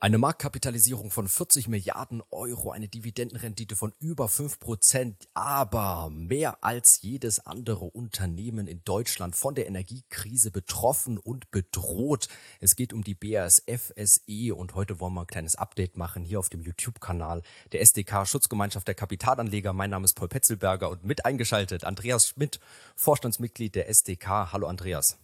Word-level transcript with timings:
Eine 0.00 0.18
Marktkapitalisierung 0.18 1.10
von 1.10 1.26
40 1.26 1.66
Milliarden 1.66 2.22
Euro, 2.30 2.70
eine 2.70 2.86
Dividendenrendite 2.86 3.74
von 3.74 3.92
über 3.98 4.28
5 4.28 4.60
Prozent, 4.60 5.28
aber 5.34 6.08
mehr 6.12 6.62
als 6.62 7.02
jedes 7.02 7.44
andere 7.44 7.86
Unternehmen 7.86 8.68
in 8.68 8.84
Deutschland 8.84 9.34
von 9.34 9.56
der 9.56 9.66
Energiekrise 9.66 10.52
betroffen 10.52 11.18
und 11.18 11.50
bedroht. 11.50 12.28
Es 12.60 12.76
geht 12.76 12.92
um 12.92 13.02
die 13.02 13.16
BASF 13.16 13.92
SE 13.96 14.54
und 14.54 14.76
heute 14.76 15.00
wollen 15.00 15.14
wir 15.14 15.22
ein 15.22 15.26
kleines 15.26 15.56
Update 15.56 15.96
machen 15.96 16.22
hier 16.22 16.38
auf 16.38 16.48
dem 16.48 16.60
YouTube-Kanal 16.60 17.42
der 17.72 17.80
SDK 17.80 18.24
Schutzgemeinschaft 18.24 18.86
der 18.86 18.94
Kapitalanleger. 18.94 19.72
Mein 19.72 19.90
Name 19.90 20.04
ist 20.04 20.14
Paul 20.14 20.28
Petzelberger 20.28 20.90
und 20.90 21.04
mit 21.04 21.26
eingeschaltet 21.26 21.82
Andreas 21.82 22.28
Schmidt, 22.28 22.60
Vorstandsmitglied 22.94 23.74
der 23.74 23.88
SDK. 23.88 24.52
Hallo 24.52 24.68
Andreas. 24.68 25.18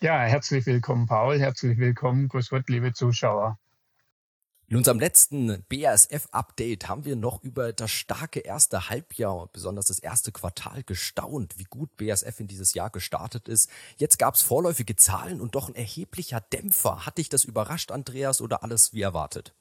Ja, 0.00 0.22
herzlich 0.22 0.66
willkommen, 0.66 1.06
Paul. 1.06 1.38
Herzlich 1.38 1.78
willkommen. 1.78 2.26
Grüß 2.26 2.50
Gott, 2.50 2.68
liebe 2.68 2.92
Zuschauer. 2.92 3.60
In 4.72 4.78
unserem 4.78 5.00
letzten 5.00 5.66
BASF-Update 5.68 6.88
haben 6.88 7.04
wir 7.04 7.14
noch 7.14 7.42
über 7.42 7.74
das 7.74 7.90
starke 7.90 8.40
erste 8.40 8.88
Halbjahr, 8.88 9.50
besonders 9.52 9.84
das 9.84 9.98
erste 9.98 10.32
Quartal 10.32 10.82
gestaunt, 10.82 11.58
wie 11.58 11.64
gut 11.64 11.94
BASF 11.98 12.40
in 12.40 12.46
dieses 12.46 12.72
Jahr 12.72 12.88
gestartet 12.88 13.48
ist. 13.48 13.68
Jetzt 13.98 14.18
gab 14.18 14.34
es 14.34 14.40
vorläufige 14.40 14.96
Zahlen 14.96 15.42
und 15.42 15.56
doch 15.56 15.68
ein 15.68 15.74
erheblicher 15.74 16.40
Dämpfer. 16.40 17.04
Hat 17.04 17.18
dich 17.18 17.28
das 17.28 17.44
überrascht, 17.44 17.92
Andreas, 17.92 18.40
oder 18.40 18.62
alles 18.62 18.94
wie 18.94 19.02
erwartet? 19.02 19.52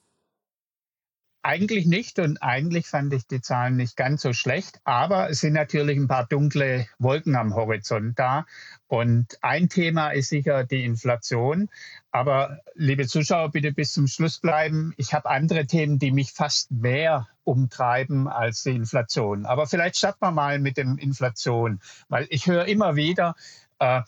Eigentlich 1.44 1.88
nicht 1.88 2.20
und 2.20 2.44
eigentlich 2.44 2.88
fand 2.88 3.12
ich 3.14 3.26
die 3.26 3.42
Zahlen 3.42 3.76
nicht 3.76 3.98
ganz 3.98 4.22
so 4.22 4.32
schlecht, 4.32 4.80
aber 4.84 5.30
es 5.32 5.40
sind 5.40 5.54
natürlich 5.54 5.98
ein 5.98 6.08
paar 6.08 6.28
dunkle 6.28 6.86
Wolken 7.00 7.36
am 7.36 7.56
Horizont 7.56 8.20
da. 8.20 8.46
Und 8.88 9.40
ein 9.42 9.68
Thema 9.68 10.10
ist 10.10 10.30
sicher 10.30 10.66
die 10.66 10.86
Inflation. 10.86 11.70
Aber 12.12 12.60
liebe 12.76 13.08
Zuschauer, 13.08 13.50
bitte 13.50 13.72
bis 13.72 13.92
zum 13.92 14.06
Schluss 14.06 14.40
bleiben. 14.40 14.94
Ich 14.98 15.14
habe 15.14 15.30
andere 15.30 15.66
Themen, 15.66 15.98
die 15.98 16.12
mich 16.12 16.32
fast 16.32 16.70
mehr 16.70 17.28
umtreiben 17.44 18.28
als 18.28 18.62
die 18.62 18.76
Inflation. 18.76 19.48
Aber 19.48 19.66
vielleicht 19.66 19.98
starten 19.98 20.24
wir 20.24 20.32
mal 20.32 20.60
mit 20.60 20.78
dem 20.78 21.00
Inflation, 21.00 21.80
weil 22.08 22.28
ich 22.30 22.46
höre 22.46 22.66
immer 22.68 22.96
wieder, 22.96 23.36
äh, 23.80 24.02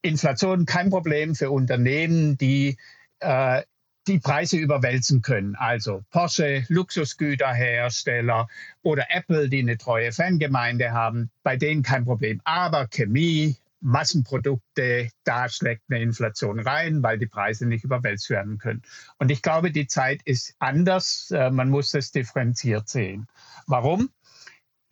Inflation 0.00 0.66
kein 0.66 0.90
Problem 0.90 1.34
für 1.34 1.50
Unternehmen, 1.50 2.36
die 2.36 2.78
äh, 3.20 3.62
die 4.06 4.18
Preise 4.18 4.56
überwälzen 4.56 5.22
können. 5.22 5.54
Also 5.54 6.04
Porsche, 6.10 6.64
Luxusgüterhersteller 6.68 8.48
oder 8.82 9.06
Apple, 9.10 9.48
die 9.48 9.60
eine 9.60 9.78
treue 9.78 10.12
Fangemeinde 10.12 10.92
haben, 10.92 11.30
bei 11.42 11.56
denen 11.56 11.82
kein 11.82 12.04
Problem. 12.04 12.40
Aber 12.44 12.88
Chemie, 12.88 13.56
Massenprodukte, 13.80 15.10
da 15.24 15.48
schlägt 15.48 15.82
eine 15.90 16.02
Inflation 16.02 16.60
rein, 16.60 17.02
weil 17.02 17.18
die 17.18 17.26
Preise 17.26 17.66
nicht 17.66 17.84
überwälzt 17.84 18.30
werden 18.30 18.58
können. 18.58 18.82
Und 19.18 19.30
ich 19.30 19.42
glaube, 19.42 19.70
die 19.72 19.86
Zeit 19.86 20.20
ist 20.24 20.54
anders. 20.58 21.30
Äh, 21.32 21.50
man 21.50 21.68
muss 21.68 21.90
das 21.90 22.12
differenziert 22.12 22.88
sehen. 22.88 23.26
Warum? 23.66 24.10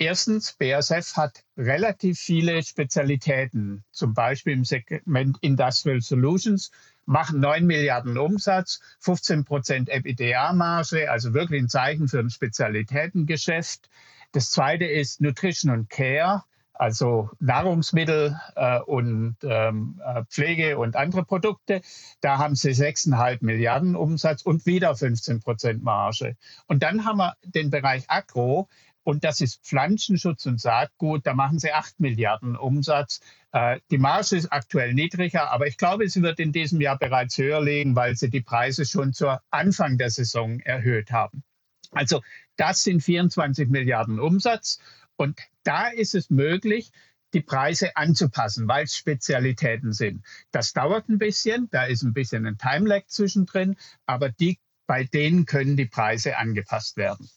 Erstens, 0.03 0.55
BASF 0.55 1.15
hat 1.15 1.45
relativ 1.59 2.19
viele 2.19 2.62
Spezialitäten, 2.62 3.84
zum 3.93 4.15
Beispiel 4.15 4.55
im 4.55 4.65
Segment 4.65 5.37
Industrial 5.43 6.01
Solutions, 6.01 6.70
machen 7.05 7.41
9 7.41 7.67
Milliarden 7.67 8.17
Umsatz, 8.17 8.81
15 9.01 9.45
Prozent 9.45 9.91
EBITDA-Marge, 9.91 11.11
also 11.11 11.34
wirklich 11.34 11.61
ein 11.61 11.69
Zeichen 11.69 12.09
für 12.09 12.21
ein 12.21 12.31
Spezialitätengeschäft. 12.31 13.91
Das 14.33 14.51
zweite 14.51 14.87
ist 14.87 15.21
Nutrition 15.21 15.71
und 15.71 15.91
Care, 15.91 16.45
also 16.73 17.28
Nahrungsmittel 17.39 18.41
äh, 18.56 18.81
und 18.81 19.37
ähm, 19.43 20.01
äh, 20.03 20.25
Pflege 20.31 20.78
und 20.78 20.97
andere 20.97 21.27
Produkte. 21.27 21.83
Da 22.23 22.39
haben 22.39 22.55
sie 22.55 22.71
6,5 22.71 23.45
Milliarden 23.45 23.97
Umsatz 23.97 24.41
und 24.41 24.65
wieder 24.65 24.97
15 24.97 25.41
Prozent 25.41 25.82
Marge. 25.82 26.38
Und 26.69 26.82
dann 26.82 27.05
haben 27.05 27.19
wir 27.19 27.34
den 27.44 27.69
Bereich 27.69 28.05
Agro. 28.09 28.67
Und 29.10 29.25
das 29.25 29.41
ist 29.41 29.65
Pflanzenschutz 29.65 30.47
und 30.47 30.60
Saatgut. 30.60 31.26
Da 31.26 31.34
machen 31.34 31.59
sie 31.59 31.72
8 31.72 31.98
Milliarden 31.98 32.54
Umsatz. 32.54 33.19
Äh, 33.50 33.81
die 33.91 33.98
Marge 33.98 34.37
ist 34.37 34.53
aktuell 34.53 34.94
niedriger, 34.94 35.50
aber 35.50 35.66
ich 35.66 35.76
glaube, 35.78 36.09
sie 36.09 36.22
wird 36.22 36.38
in 36.38 36.53
diesem 36.53 36.81
Jahr 36.81 36.97
bereits 36.97 37.37
höher 37.37 37.60
liegen, 37.60 37.97
weil 37.97 38.15
sie 38.15 38.31
die 38.31 38.41
Preise 38.41 38.84
schon 38.84 39.12
zu 39.12 39.37
Anfang 39.50 39.99
der 39.99 40.10
Saison 40.10 40.60
erhöht 40.60 41.10
haben. 41.10 41.43
Also 41.91 42.22
das 42.54 42.84
sind 42.84 43.03
24 43.03 43.69
Milliarden 43.69 44.20
Umsatz. 44.20 44.78
Und 45.16 45.41
da 45.65 45.88
ist 45.88 46.15
es 46.15 46.31
möglich, 46.31 46.93
die 47.34 47.43
Preise 47.43 47.97
anzupassen, 47.97 48.69
weil 48.69 48.84
es 48.84 48.97
Spezialitäten 48.97 49.93
sind. 49.93 50.25
Das 50.53 50.72
dauert 50.72 51.09
ein 51.09 51.19
bisschen, 51.19 51.69
da 51.72 51.82
ist 51.82 52.04
ein 52.04 52.12
bisschen 52.12 52.47
ein 52.47 52.59
Timelag 52.59 53.09
zwischendrin, 53.09 53.75
aber 54.06 54.28
die, 54.28 54.60
bei 54.87 55.03
denen 55.03 55.47
können 55.47 55.76
die 55.76 55.87
Preise 55.87 56.38
angepasst 56.38 56.97
werden. 56.97 57.28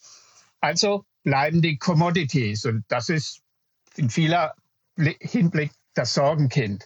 Also 0.59 1.07
bleiben 1.23 1.61
die 1.61 1.77
Commodities 1.77 2.65
und 2.65 2.83
das 2.87 3.09
ist 3.09 3.41
in 3.95 4.09
vieler 4.09 4.55
Hinblick 4.97 5.71
das 5.93 6.13
Sorgenkind. 6.13 6.85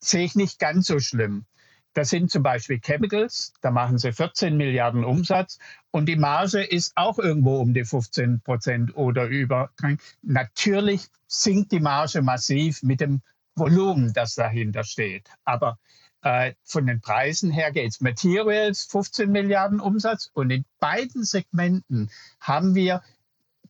Sehe 0.00 0.24
ich 0.24 0.34
nicht 0.34 0.58
ganz 0.58 0.86
so 0.86 1.00
schlimm. 1.00 1.46
Das 1.94 2.10
sind 2.10 2.30
zum 2.30 2.42
Beispiel 2.42 2.78
Chemicals, 2.80 3.52
da 3.60 3.70
machen 3.70 3.98
sie 3.98 4.12
14 4.12 4.56
Milliarden 4.56 5.04
Umsatz 5.04 5.58
und 5.90 6.06
die 6.06 6.16
Marge 6.16 6.62
ist 6.62 6.92
auch 6.96 7.18
irgendwo 7.18 7.58
um 7.58 7.74
die 7.74 7.84
15 7.84 8.40
Prozent 8.42 8.96
oder 8.96 9.26
über. 9.26 9.70
Natürlich 10.22 11.06
sinkt 11.26 11.72
die 11.72 11.80
Marge 11.80 12.22
massiv 12.22 12.82
mit 12.82 13.00
dem 13.00 13.22
Volumen, 13.56 14.12
das 14.12 14.34
dahinter 14.34 14.84
steht. 14.84 15.28
Aber 15.44 15.78
äh, 16.22 16.54
von 16.62 16.86
den 16.86 17.00
Preisen 17.00 17.50
her 17.50 17.72
geht 17.72 17.90
es. 17.90 18.00
Materials 18.00 18.84
15 18.84 19.30
Milliarden 19.30 19.80
Umsatz 19.80 20.30
und 20.32 20.50
in 20.50 20.64
beiden 20.78 21.24
Segmenten 21.24 22.10
haben 22.40 22.74
wir 22.74 23.02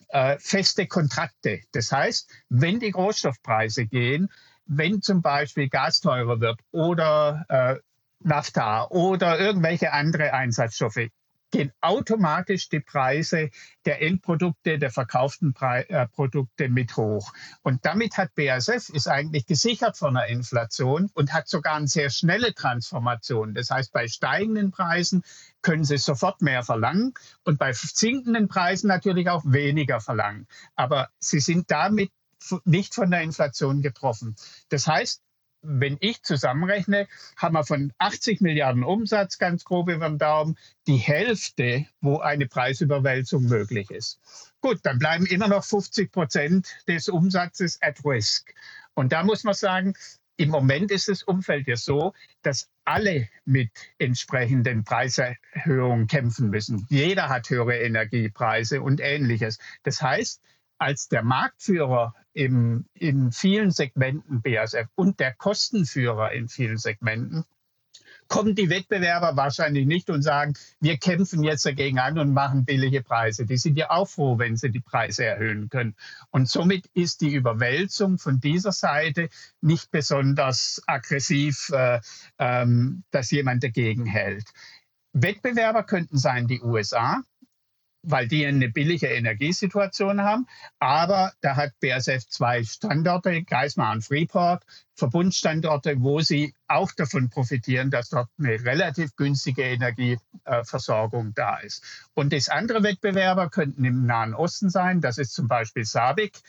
äh, 0.08 0.38
feste 0.38 0.86
Kontrakte. 0.86 1.60
Das 1.72 1.92
heißt, 1.92 2.30
wenn 2.48 2.80
die 2.80 2.90
Rohstoffpreise 2.90 3.86
gehen, 3.86 4.28
wenn 4.66 5.02
zum 5.02 5.22
Beispiel 5.22 5.68
Gas 5.68 6.00
teurer 6.00 6.40
wird 6.40 6.60
oder 6.70 7.44
äh, 7.48 7.76
Nafta 8.20 8.86
oder 8.88 9.38
irgendwelche 9.38 9.92
andere 9.92 10.32
Einsatzstoffe, 10.32 11.08
gehen 11.50 11.72
automatisch 11.80 12.68
die 12.68 12.80
Preise 12.80 13.50
der 13.84 14.02
Endprodukte, 14.02 14.78
der 14.78 14.90
verkauften 14.90 15.54
Pre 15.54 15.88
äh, 15.88 16.06
Produkte 16.08 16.68
mit 16.68 16.96
hoch. 16.96 17.32
Und 17.62 17.84
damit 17.84 18.16
hat 18.16 18.34
BASF 18.34 18.88
ist 18.90 19.08
eigentlich 19.08 19.46
gesichert 19.46 19.96
von 19.96 20.14
der 20.14 20.26
Inflation 20.26 21.10
und 21.14 21.32
hat 21.32 21.48
sogar 21.48 21.74
eine 21.74 21.88
sehr 21.88 22.10
schnelle 22.10 22.54
Transformation. 22.54 23.54
Das 23.54 23.70
heißt, 23.70 23.92
bei 23.92 24.08
steigenden 24.08 24.70
Preisen 24.70 25.22
können 25.62 25.84
sie 25.84 25.98
sofort 25.98 26.42
mehr 26.42 26.62
verlangen 26.62 27.14
und 27.44 27.58
bei 27.58 27.72
sinkenden 27.72 28.48
Preisen 28.48 28.88
natürlich 28.88 29.28
auch 29.28 29.42
weniger 29.44 30.00
verlangen. 30.00 30.46
Aber 30.76 31.08
sie 31.18 31.40
sind 31.40 31.70
damit 31.70 32.10
nicht 32.64 32.94
von 32.94 33.10
der 33.10 33.22
Inflation 33.22 33.82
getroffen. 33.82 34.36
Das 34.68 34.86
heißt, 34.86 35.22
wenn 35.62 35.96
ich 36.00 36.22
zusammenrechne, 36.22 37.08
haben 37.36 37.54
wir 37.54 37.64
von 37.64 37.92
80 37.98 38.40
Milliarden 38.40 38.84
Umsatz 38.84 39.38
ganz 39.38 39.64
grob 39.64 39.88
über 39.88 40.08
den 40.08 40.18
Daumen 40.18 40.56
die 40.86 40.96
Hälfte, 40.96 41.86
wo 42.00 42.18
eine 42.18 42.46
Preisüberwälzung 42.46 43.44
möglich 43.44 43.90
ist. 43.90 44.20
Gut, 44.60 44.80
dann 44.82 44.98
bleiben 44.98 45.26
immer 45.26 45.48
noch 45.48 45.64
50 45.64 46.12
Prozent 46.12 46.68
des 46.86 47.08
Umsatzes 47.08 47.78
at 47.82 48.04
risk. 48.04 48.54
Und 48.94 49.12
da 49.12 49.22
muss 49.22 49.44
man 49.44 49.54
sagen, 49.54 49.94
im 50.36 50.50
Moment 50.50 50.92
ist 50.92 51.08
das 51.08 51.24
Umfeld 51.24 51.66
ja 51.66 51.76
so, 51.76 52.14
dass 52.42 52.68
alle 52.84 53.28
mit 53.44 53.70
entsprechenden 53.98 54.84
Preiserhöhungen 54.84 56.06
kämpfen 56.06 56.48
müssen. 56.48 56.86
Jeder 56.88 57.28
hat 57.28 57.50
höhere 57.50 57.76
Energiepreise 57.78 58.80
und 58.80 59.00
ähnliches. 59.00 59.58
Das 59.82 60.00
heißt, 60.00 60.40
als 60.78 61.08
der 61.08 61.22
Marktführer 61.22 62.14
im, 62.32 62.86
in 62.94 63.32
vielen 63.32 63.70
Segmenten 63.70 64.42
BASF 64.42 64.88
und 64.94 65.20
der 65.20 65.34
Kostenführer 65.34 66.32
in 66.32 66.48
vielen 66.48 66.78
Segmenten, 66.78 67.44
kommen 68.28 68.54
die 68.54 68.70
Wettbewerber 68.70 69.36
wahrscheinlich 69.36 69.86
nicht 69.86 70.10
und 70.10 70.22
sagen, 70.22 70.54
wir 70.80 70.98
kämpfen 70.98 71.42
jetzt 71.42 71.64
dagegen 71.64 71.98
an 71.98 72.18
und 72.18 72.32
machen 72.32 72.64
billige 72.64 73.02
Preise. 73.02 73.46
Die 73.46 73.56
sind 73.56 73.76
ja 73.76 73.90
auch 73.90 74.06
froh, 74.06 74.38
wenn 74.38 74.56
sie 74.56 74.70
die 74.70 74.80
Preise 74.80 75.24
erhöhen 75.24 75.68
können. 75.70 75.96
Und 76.30 76.48
somit 76.48 76.86
ist 76.94 77.22
die 77.22 77.32
Überwälzung 77.32 78.18
von 78.18 78.38
dieser 78.38 78.72
Seite 78.72 79.30
nicht 79.60 79.90
besonders 79.90 80.82
aggressiv, 80.86 81.70
äh, 81.70 82.00
ähm, 82.38 83.02
dass 83.10 83.30
jemand 83.30 83.64
dagegen 83.64 84.06
hält. 84.06 84.50
Wettbewerber 85.14 85.82
könnten 85.82 86.18
sein 86.18 86.46
die 86.46 86.60
USA, 86.60 87.22
weil 88.02 88.28
die 88.28 88.46
eine 88.46 88.68
billige 88.68 89.08
Energiesituation 89.08 90.22
haben. 90.22 90.46
Aber 90.78 91.32
da 91.40 91.56
hat 91.56 91.72
BASF 91.80 92.26
zwei 92.28 92.62
Standorte, 92.64 93.42
Geismar 93.42 93.92
und 93.92 94.04
Freeport, 94.04 94.64
Verbundstandorte, 94.94 96.00
wo 96.00 96.20
sie 96.20 96.54
auch 96.66 96.92
davon 96.92 97.30
profitieren, 97.30 97.90
dass 97.90 98.10
dort 98.10 98.28
eine 98.38 98.64
relativ 98.64 99.14
günstige 99.16 99.62
Energieversorgung 99.62 101.34
da 101.34 101.58
ist. 101.58 101.84
Und 102.14 102.32
das 102.32 102.48
andere 102.48 102.82
Wettbewerber 102.82 103.50
könnten 103.50 103.84
im 103.84 104.06
Nahen 104.06 104.34
Osten 104.34 104.70
sein. 104.70 105.00
Das 105.00 105.18
ist 105.18 105.34
zum 105.34 105.48
Beispiel 105.48 105.84
SABIC. 105.84 106.40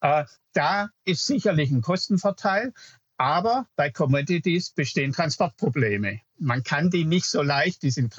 Äh, 0.00 0.24
da 0.52 0.90
ist 1.04 1.26
sicherlich 1.26 1.70
ein 1.70 1.82
Kostenvorteil. 1.82 2.72
Aber 3.18 3.66
bei 3.76 3.90
Commodities 3.90 4.70
bestehen 4.70 5.12
Transportprobleme. 5.12 6.20
Man 6.38 6.62
kann 6.62 6.90
die 6.90 7.06
nicht 7.06 7.26
so 7.26 7.40
leicht, 7.40 7.82
die 7.82 7.90
sind 7.90 8.12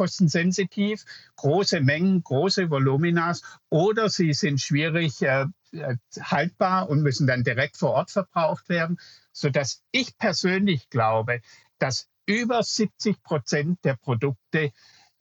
transportkostensensitiv, 0.00 1.04
große 1.36 1.80
Mengen, 1.80 2.22
große 2.22 2.70
Voluminas 2.70 3.42
oder 3.68 4.08
sie 4.08 4.32
sind 4.32 4.60
schwierig 4.60 5.22
äh, 5.22 5.46
äh 5.72 5.96
haltbar 6.20 6.88
und 6.88 7.02
müssen 7.02 7.26
dann 7.26 7.44
direkt 7.44 7.76
vor 7.76 7.90
Ort 7.90 8.10
verbraucht 8.10 8.68
werden, 8.68 8.98
sodass 9.32 9.82
ich 9.92 10.16
persönlich 10.18 10.88
glaube, 10.90 11.40
dass 11.78 12.08
über 12.26 12.62
70 12.62 13.22
Prozent 13.22 13.84
der 13.84 13.96
Produkte 13.96 14.72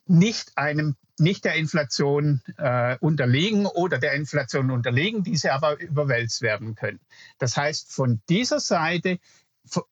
nicht 0.05 0.57
einem 0.57 0.95
nicht 1.19 1.43
der 1.43 1.55
Inflation 1.55 2.41
äh, 2.57 2.95
unterliegen 3.01 3.65
oder 3.65 3.97
der 3.97 4.13
Inflation 4.13 4.71
unterliegen, 4.71 5.21
diese 5.21 5.51
aber 5.51 5.77
überwälzt 5.77 6.41
werden 6.41 6.75
können. 6.75 7.01
Das 7.39 7.57
heißt, 7.57 7.91
von 7.91 8.21
dieser 8.29 8.61
Seite, 8.61 9.19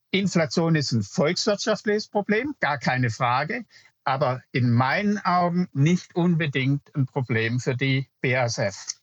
Inflation 0.10 0.76
ist 0.76 0.94
ein 0.94 1.04
volkswirtschaftliches 1.04 2.08
Problem, 2.08 2.56
gar 2.62 2.78
keine 2.78 3.10
Frage, 3.10 3.66
aber 4.08 4.42
in 4.54 4.72
meinen 4.72 5.18
Augen 5.20 5.68
nicht 5.74 6.16
unbedingt 6.16 6.96
ein 6.96 7.06
Problem 7.06 7.60
für 7.60 7.76
die 7.76 8.10
BASF. 8.22 8.96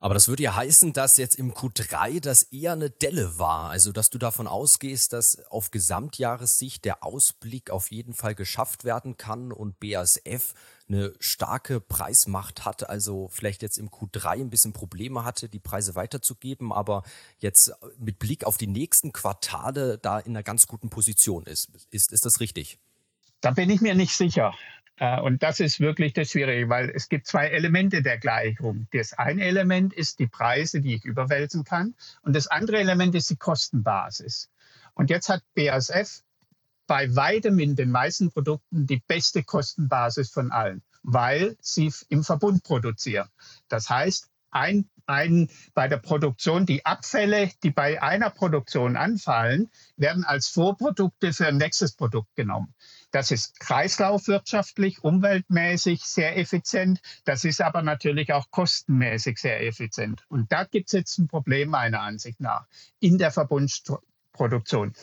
Aber 0.00 0.14
das 0.14 0.26
würde 0.26 0.42
ja 0.42 0.56
heißen, 0.56 0.92
dass 0.94 1.16
jetzt 1.16 1.36
im 1.36 1.52
Q3 1.52 2.20
das 2.20 2.42
eher 2.44 2.72
eine 2.72 2.90
Delle 2.90 3.38
war. 3.38 3.70
Also, 3.70 3.92
dass 3.92 4.10
du 4.10 4.18
davon 4.18 4.48
ausgehst, 4.48 5.12
dass 5.12 5.38
auf 5.46 5.70
Gesamtjahressicht 5.70 6.84
der 6.84 7.04
Ausblick 7.04 7.70
auf 7.70 7.92
jeden 7.92 8.14
Fall 8.14 8.34
geschafft 8.34 8.84
werden 8.84 9.16
kann 9.16 9.52
und 9.52 9.78
BASF 9.78 10.54
eine 10.88 11.12
starke 11.20 11.80
Preismacht 11.80 12.64
hat, 12.64 12.88
also 12.88 13.28
vielleicht 13.28 13.62
jetzt 13.62 13.78
im 13.78 13.90
Q3 13.90 14.40
ein 14.40 14.50
bisschen 14.50 14.72
Probleme 14.72 15.24
hatte, 15.24 15.48
die 15.48 15.60
Preise 15.60 15.94
weiterzugeben, 15.94 16.72
aber 16.72 17.04
jetzt 17.38 17.72
mit 17.98 18.18
Blick 18.18 18.44
auf 18.44 18.56
die 18.56 18.66
nächsten 18.66 19.12
Quartale 19.12 19.98
da 19.98 20.18
in 20.18 20.32
einer 20.32 20.42
ganz 20.42 20.66
guten 20.66 20.90
Position 20.90 21.44
ist. 21.44 21.70
Ist, 21.90 22.12
ist 22.12 22.26
das 22.26 22.40
richtig? 22.40 22.78
Da 23.42 23.50
bin 23.50 23.68
ich 23.68 23.80
mir 23.80 23.94
nicht 23.94 24.16
sicher. 24.16 24.54
Äh, 24.96 25.20
und 25.20 25.42
das 25.42 25.60
ist 25.60 25.80
wirklich 25.80 26.12
das 26.12 26.30
Schwierige, 26.30 26.68
weil 26.68 26.90
es 26.90 27.08
gibt 27.08 27.26
zwei 27.26 27.48
Elemente 27.48 28.02
der 28.02 28.18
Gleichung. 28.18 28.86
Das 28.92 29.12
eine 29.12 29.44
Element 29.44 29.92
ist 29.92 30.20
die 30.20 30.28
Preise, 30.28 30.80
die 30.80 30.94
ich 30.94 31.04
überwälzen 31.04 31.64
kann. 31.64 31.94
Und 32.22 32.34
das 32.36 32.46
andere 32.46 32.78
Element 32.78 33.14
ist 33.14 33.28
die 33.28 33.36
Kostenbasis. 33.36 34.48
Und 34.94 35.10
jetzt 35.10 35.28
hat 35.28 35.42
BASF 35.54 36.22
bei 36.86 37.14
weitem 37.16 37.58
in 37.58 37.74
den 37.74 37.90
meisten 37.90 38.30
Produkten 38.30 38.86
die 38.86 39.02
beste 39.06 39.42
Kostenbasis 39.42 40.30
von 40.30 40.52
allen, 40.52 40.82
weil 41.02 41.56
sie 41.60 41.92
im 42.08 42.22
Verbund 42.22 42.62
produzieren. 42.62 43.28
Das 43.68 43.88
heißt, 43.88 44.28
ein, 44.50 44.88
ein, 45.06 45.48
bei 45.74 45.88
der 45.88 45.96
Produktion 45.96 46.66
die 46.66 46.84
Abfälle, 46.84 47.50
die 47.62 47.70
bei 47.70 48.02
einer 48.02 48.30
Produktion 48.30 48.96
anfallen, 48.96 49.70
werden 49.96 50.24
als 50.24 50.48
Vorprodukte 50.48 51.32
für 51.32 51.46
ein 51.46 51.56
nächstes 51.56 51.92
Produkt 51.92 52.34
genommen. 52.36 52.74
Das 53.12 53.30
ist 53.30 53.60
kreislaufwirtschaftlich, 53.60 55.04
umweltmäßig 55.04 56.02
sehr 56.02 56.38
effizient. 56.38 57.00
Das 57.24 57.44
ist 57.44 57.60
aber 57.60 57.82
natürlich 57.82 58.32
auch 58.32 58.50
kostenmäßig 58.50 59.38
sehr 59.38 59.64
effizient. 59.64 60.24
Und 60.28 60.50
da 60.50 60.64
gibt 60.64 60.88
es 60.88 60.92
jetzt 60.92 61.18
ein 61.18 61.28
Problem 61.28 61.68
meiner 61.68 62.00
Ansicht 62.00 62.40
nach 62.40 62.66
in 63.00 63.18
der 63.18 63.30
Verbundproduktion. 63.30 64.94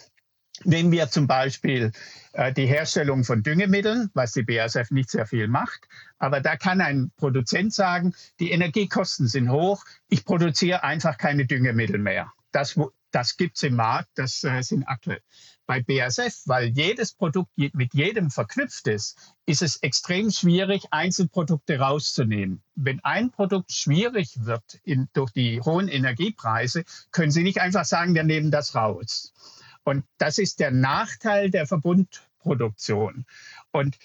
Nehmen 0.66 0.92
wir 0.92 1.10
zum 1.10 1.28
Beispiel 1.28 1.92
äh, 2.34 2.52
die 2.52 2.66
Herstellung 2.66 3.24
von 3.24 3.44
Düngemitteln, 3.44 4.10
was 4.14 4.34
die 4.34 4.44
BASF 4.44 4.92
nicht 4.92 5.10
sehr 5.10 5.26
viel 5.26 5.48
macht. 5.48 5.88
Aber 6.18 6.42
da 6.42 6.58
kann 6.58 6.82
ein 6.82 7.12
Produzent 7.16 7.74
sagen, 7.74 8.14
die 8.40 8.52
Energiekosten 8.52 9.28
sind 9.28 9.52
hoch, 9.52 9.86
ich 10.10 10.26
produziere 10.26 10.84
einfach 10.84 11.18
keine 11.18 11.46
Düngemittel 11.46 12.00
mehr. 12.00 12.34
Das, 12.52 12.80
das 13.12 13.38
gibt 13.38 13.58
es 13.58 13.64
im 13.64 13.76
Markt, 13.76 14.10
das 14.16 14.44
äh, 14.44 14.62
sind 14.62 14.84
aktuell. 14.84 15.22
Bei 15.66 15.84
BASF, 15.84 16.42
weil 16.46 16.70
jedes 16.70 17.14
Produkt 17.14 17.52
mit 17.56 17.94
jedem 17.94 18.32
verknüpft 18.32 18.88
ist, 18.88 19.36
ist 19.46 19.62
es 19.62 19.76
extrem 19.78 20.32
schwierig, 20.32 20.86
Einzelprodukte 20.90 21.78
rauszunehmen. 21.78 22.64
Wenn 22.74 23.00
ein 23.04 23.30
Produkt 23.30 23.72
schwierig 23.72 24.46
wird 24.46 24.80
in, 24.84 25.10
durch 25.14 25.32
die 25.32 25.62
hohen 25.62 25.88
Energiepreise, 25.88 26.86
können 27.12 27.32
Sie 27.32 27.44
nicht 27.44 27.62
einfach 27.62 27.86
sagen, 27.86 28.16
wir 28.16 28.24
nehmen 28.24 28.50
das 28.50 28.74
raus. 28.74 29.34
Und 29.84 30.06
das 30.18 30.40
ist 30.40 30.60
der 30.60 30.72
Nachteil 30.72 31.52
der 31.52 31.68
Verbundproduktion. 31.68 33.26
Und 33.72 33.98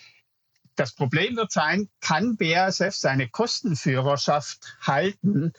das 0.77 0.93
Problem 0.93 1.37
wird 1.37 1.53
sein, 1.53 1.89
kann 2.01 2.37
BASF 2.37 2.95
seine 2.95 3.29
Kostenführerschaft 3.29 4.77
halten 4.81 5.53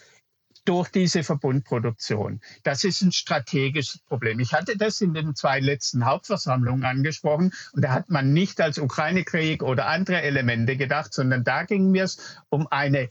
durch 0.66 0.90
diese 0.90 1.24
Verbundproduktion? 1.24 2.42
Das 2.64 2.84
ist 2.84 3.02
ein 3.02 3.12
strategisches 3.12 4.00
Problem. 4.00 4.40
Ich 4.40 4.54
hatte 4.54 4.78
das 4.78 5.02
in 5.02 5.14
den 5.14 5.36
zwei 5.36 5.60
letzten 5.60 6.06
Hauptversammlungen 6.06 6.84
angesprochen 6.84 7.54
und 7.74 7.84
da 7.84 7.94
hat 7.94 8.10
man 8.10 8.34
nicht 8.34 8.60
als 8.60 8.78
Ukraine-Krieg 8.78 9.64
oder 9.64 9.88
andere 9.88 10.22
Elemente 10.22 10.76
gedacht, 10.76 11.14
sondern 11.14 11.44
da 11.44 11.64
ging 11.64 11.92
mir 11.92 12.04
es 12.04 12.40
um 12.50 12.68
eine 12.68 13.10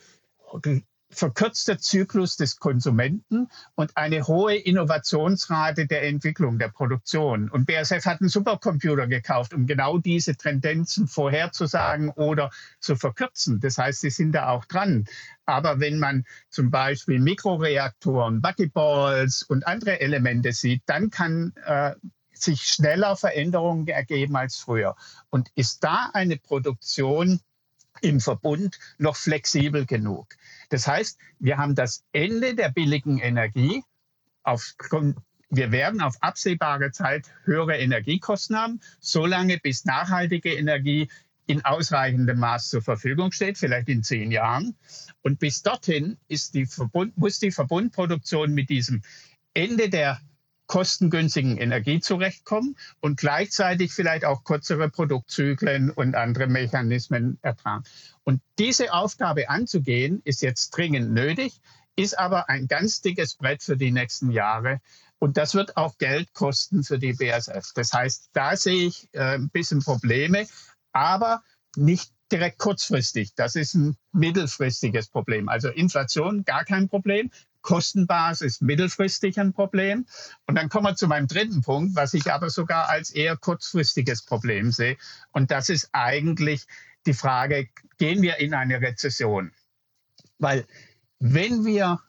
verkürzter 1.14 1.78
Zyklus 1.78 2.37
des 2.37 2.58
Konsumenten 2.58 3.49
und 3.75 3.96
eine 3.96 4.26
hohe 4.26 4.56
Innovationsrate 4.56 5.87
der 5.87 6.05
Entwicklung, 6.05 6.58
der 6.58 6.69
Produktion. 6.69 7.49
Und 7.49 7.66
BASF 7.66 8.05
hat 8.05 8.20
einen 8.20 8.28
Supercomputer 8.28 9.06
gekauft, 9.06 9.55
um 9.55 9.66
genau 9.66 9.99
diese 9.99 10.37
Tendenzen 10.37 11.06
vorherzusagen 11.06 12.11
oder 12.11 12.50
zu 12.81 12.96
verkürzen. 12.96 13.61
Das 13.61 13.78
heißt, 13.78 14.00
sie 14.00 14.11
sind 14.11 14.32
da 14.32 14.49
auch 14.49 14.64
dran. 14.64 15.05
Aber 15.46 15.81
wenn 15.81 15.99
man 15.99 16.25
zum 16.50 16.70
Beispiel 16.70 17.20
Mikroreaktoren, 17.20 18.40
Buckyballs 18.40 19.43
und 19.43 19.66
andere 19.66 20.00
Elemente 20.00 20.52
sieht, 20.52 20.82
dann 20.87 21.11
kann 21.11 21.52
äh, 21.64 21.94
sich 22.32 22.62
schneller 22.62 23.16
Veränderungen 23.16 23.87
ergeben 23.88 24.37
als 24.37 24.56
früher. 24.56 24.96
Und 25.31 25.50
ist 25.55 25.84
da 25.84 26.11
eine 26.12 26.37
Produktion 26.37 27.40
im 28.04 28.20
Verbund 28.20 28.78
noch 28.98 29.16
flexibel 29.16 29.86
genug? 29.86 30.28
Das 30.68 30.86
heißt, 30.86 31.18
wir 31.38 31.58
haben 31.58 31.74
das 31.74 32.04
Ende 32.12 32.54
der 32.54 32.68
billigen 32.68 33.18
Energie. 33.18 33.82
Auf, 34.42 34.74
wir 35.50 35.72
werden 35.72 36.00
auf 36.00 36.16
absehbare 36.20 36.90
Zeit 36.92 37.30
höhere 37.44 37.78
Energiekosten 37.78 38.56
haben, 38.56 38.80
solange 39.00 39.58
bis 39.58 39.84
nachhaltige 39.84 40.52
Energie 40.54 41.08
in 41.46 41.64
ausreichendem 41.64 42.38
Maß 42.38 42.70
zur 42.70 42.82
Verfügung 42.82 43.32
steht, 43.32 43.58
vielleicht 43.58 43.88
in 43.88 44.02
zehn 44.02 44.30
Jahren. 44.30 44.74
Und 45.22 45.38
bis 45.38 45.62
dorthin 45.62 46.16
die 46.28 46.66
Verbund, 46.66 47.16
muss 47.18 47.38
die 47.38 47.50
Verbundproduktion 47.50 48.52
mit 48.52 48.70
diesem 48.70 49.02
Ende 49.52 49.88
der 49.88 50.20
kostengünstigen 50.66 51.58
Energie 51.58 52.00
zurechtkommen 52.00 52.76
und 53.00 53.18
gleichzeitig 53.18 53.92
vielleicht 53.92 54.25
auch 54.25 54.44
kürzere 54.44 54.88
Produktzyklen 54.88 55.90
und 55.90 56.14
andere 56.14 56.47
Mechanismen 56.47 57.38
ertragen. 57.42 57.85
Und 58.25 58.40
diese 58.59 58.92
Aufgabe 58.92 59.50
anzugehen, 59.50 60.23
ist 60.25 60.42
jetzt 60.42 60.71
dringend 60.71 61.12
nötig, 61.12 61.61
ist 61.97 62.18
aber 62.18 62.49
ein 62.49 62.66
ganz 62.66 63.00
dickes 63.02 63.37
Brett 63.37 63.62
für 63.62 63.76
die 63.76 63.92
nächsten 63.92 64.30
Jahre. 64.30 64.80
Und 65.18 65.37
das 65.37 65.54
wird 65.54 65.76
auch 65.76 65.97
Geld 65.99 66.33
kosten 66.35 66.83
für 66.83 66.99
die 66.99 67.12
BASF. 67.12 67.73
Das 67.75 67.92
heißt, 67.92 68.30
da 68.33 68.56
sehe 68.56 68.88
ich 68.88 69.09
äh, 69.12 69.37
ein 69.37 69.50
bisschen 69.50 69.83
Probleme, 69.83 70.47
aber 70.92 71.42
nicht 71.76 72.12
direkt 72.33 72.59
kurzfristig. 72.59 73.35
Das 73.35 73.54
ist 73.54 73.75
ein 73.75 73.97
mittelfristiges 74.12 75.09
Problem. 75.09 75.49
Also 75.49 75.68
Inflation 75.68 76.44
gar 76.44 76.64
kein 76.64 76.88
Problem. 76.88 77.30
Kostenbasis 77.64 78.61
mittelfristig 78.61 79.40
ein 79.40 79.52
Problem. 79.52 80.06
Und 80.47 80.54
dann 80.54 80.68
kommen 80.68 80.87
wir 80.87 80.94
zu 80.94 81.09
meinem 81.09 81.26
dritten 81.26 81.62
Punkt, 81.62 81.97
was 81.97 82.14
ich 82.14 82.30
aber 82.33 82.50
sogar 82.50 82.88
als 82.88 83.11
eher 83.11 83.37
kurzfristiges 83.37 84.23
Problem 84.23 84.71
sehe. 84.71 84.97
Und 85.33 85.50
das 85.50 85.68
ist 85.68 85.88
eigentlich 85.92 86.66
die 87.06 87.14
Frage, 87.14 87.68
gehen 87.99 88.23
wir 88.23 88.38
in 88.38 88.54
eine 88.54 88.80
Rezession? 88.80 89.50
Weil 90.38 90.64
wenn 91.18 91.64
wir 91.64 92.00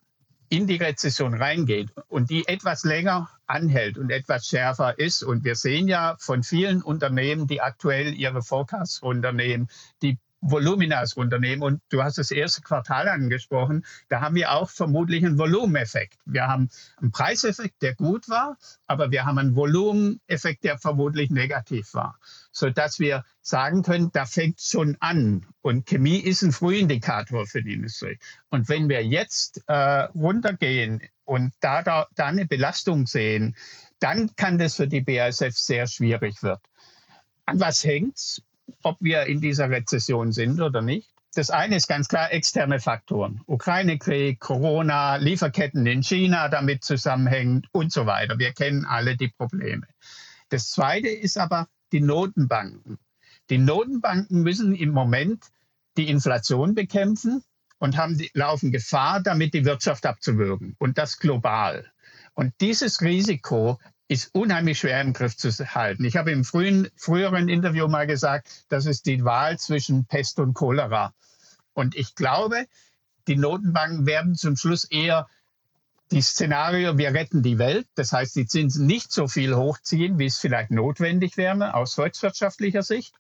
in 0.50 0.68
die 0.68 0.76
Rezession 0.76 1.34
reingehen 1.34 1.90
und 2.08 2.30
die 2.30 2.48
etwas 2.48 2.84
länger 2.84 3.30
anhält 3.48 3.98
und 3.98 4.10
etwas 4.10 4.48
schärfer 4.48 4.98
ist. 4.98 5.24
Und 5.24 5.44
wir 5.44 5.56
sehen 5.56 5.88
ja 5.88 6.16
von 6.20 6.44
vielen 6.44 6.82
Unternehmen, 6.82 7.48
die 7.48 7.62
aktuell 7.62 8.14
ihre 8.14 8.42
Forecasts 8.42 9.02
runternehmen, 9.02 9.70
die 10.02 10.18
Voluminas 10.50 11.18
runternehmen. 11.18 11.64
Und 11.64 11.82
du 11.90 12.04
hast 12.04 12.18
das 12.18 12.32
erste 12.32 12.62
Quartal 12.62 13.08
angesprochen. 13.10 13.86
Da 14.10 14.22
haben 14.22 14.36
wir 14.36 14.52
auch 14.52 14.70
vermutlich 14.70 15.26
einen 15.26 15.38
Volumeneffekt. 15.38 16.20
Wir 16.26 16.48
haben 16.48 16.70
einen 16.98 17.12
Preiseffekt, 17.12 17.82
der 17.82 17.96
gut 17.96 18.30
war, 18.30 18.58
aber 18.88 19.12
wir 19.12 19.26
haben 19.26 19.38
einen 19.38 19.56
Volumeneffekt, 19.56 20.64
der 20.64 20.78
vermutlich 20.78 21.30
negativ 21.30 21.94
war. 21.94 22.20
Sodass 22.52 23.00
wir 23.00 23.26
sagen 23.42 23.84
können, 23.84 24.12
da 24.14 24.26
fängt 24.26 24.62
schon 24.62 24.98
an. 25.00 25.46
Und 25.62 25.88
Chemie 25.88 26.20
ist 26.20 26.42
ein 26.44 26.52
Frühindikator 26.52 27.46
für 27.48 27.64
die 27.64 27.74
Industrie. 27.74 28.20
Und 28.50 28.70
wenn 28.70 28.88
wir 28.88 29.04
jetzt 29.04 29.64
äh, 29.68 29.74
runtergehen 29.74 31.02
und 31.24 31.54
da, 31.60 31.82
da, 31.82 32.08
da 32.16 32.28
eine 32.28 32.46
Belastung 32.46 33.08
sehen, 33.08 33.56
dann 34.00 34.36
kann 34.36 34.58
das 34.58 34.76
für 34.76 34.88
die 34.88 35.02
BASF 35.02 35.58
sehr 35.58 35.88
schwierig 35.88 36.44
wird. 36.44 36.62
An 37.46 37.60
was 37.60 37.84
hängt's? 37.84 38.42
Ob 38.84 38.98
wir 39.00 39.24
in 39.26 39.42
dieser 39.42 39.70
Rezession 39.70 40.32
sind 40.32 40.62
oder 40.62 40.82
nicht. 40.82 41.12
Das 41.36 41.50
eine 41.50 41.76
ist 41.76 41.88
ganz 41.88 42.08
klar 42.08 42.32
externe 42.32 42.80
Faktoren. 42.80 43.42
Ukraine-Krieg, 43.46 44.40
Corona, 44.40 45.18
Lieferketten 45.18 45.86
in 45.86 46.02
China 46.02 46.48
damit 46.48 46.86
zusammenhängend 46.86 47.68
und 47.74 47.92
so 47.92 48.06
weiter. 48.06 48.40
Wir 48.40 48.54
kennen 48.54 48.86
alle 48.86 49.18
die 49.18 49.28
Probleme. 49.28 49.86
Das 50.50 50.70
zweite 50.70 51.10
ist 51.10 51.38
aber 51.38 51.68
die 51.92 52.00
Notenbanken. 52.00 53.00
Die 53.50 53.58
Notenbanken 53.58 54.44
müssen 54.44 54.76
im 54.76 54.92
Moment 54.92 55.52
die 55.98 56.10
Inflation 56.10 56.74
bekämpfen 56.74 57.44
und 57.80 57.98
haben 57.98 58.18
die, 58.18 58.32
laufen 58.34 58.72
Gefahr, 58.72 59.22
damit 59.22 59.54
die 59.54 59.66
Wirtschaft 59.66 60.06
abzuwürgen 60.06 60.76
und 60.80 60.98
das 60.98 61.18
global. 61.18 61.92
Und 62.34 62.54
dieses 62.62 63.02
Risiko 63.02 63.80
ist 64.08 64.34
unheimlich 64.36 64.80
schwer 64.80 65.02
im 65.02 65.14
Griff 65.14 65.36
zu 65.36 65.50
halten. 65.52 66.06
Ich 66.06 66.16
habe 66.16 66.32
im 66.32 66.44
frühen, 66.44 66.90
früheren 66.96 67.50
Interview 67.50 67.88
mal 67.88 68.06
gesagt, 68.06 68.66
das 68.70 68.86
ist 68.86 69.06
die 69.06 69.24
Wahl 69.24 69.58
zwischen 69.58 70.06
Pest 70.06 70.40
und 70.40 70.54
Cholera. 70.54 71.14
Und 71.74 71.96
ich 71.96 72.16
glaube, 72.16 72.68
die 73.28 73.36
Notenbanken 73.36 74.06
werden 74.06 74.36
zum 74.36 74.56
Schluss 74.56 74.84
eher 74.84 75.28
die 76.12 76.22
Szenario, 76.22 77.00
wir 77.00 77.14
retten 77.14 77.42
die 77.42 77.58
Welt, 77.58 77.88
das 77.96 78.12
heißt, 78.12 78.36
die 78.36 78.46
Zinsen 78.46 78.86
nicht 78.86 79.12
so 79.12 79.28
viel 79.28 79.56
hochziehen, 79.56 80.20
wie 80.20 80.28
es 80.28 80.38
vielleicht 80.38 80.70
notwendig 80.70 81.36
wäre 81.36 81.74
aus 81.74 81.96
volkswirtschaftlicher 81.96 82.84
Sicht, 82.84 83.16